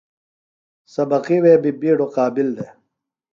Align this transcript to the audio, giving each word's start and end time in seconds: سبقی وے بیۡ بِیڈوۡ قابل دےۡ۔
سبقی 0.93 1.37
وے 1.43 1.53
بیۡ 1.61 1.75
بِیڈوۡ 1.79 2.11
قابل 2.15 2.47
دےۡ۔ 2.57 2.71